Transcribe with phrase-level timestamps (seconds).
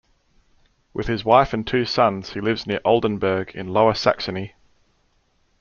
[0.95, 4.55] With his wife and two sons he lives near Oldenburg in Lower Saxony.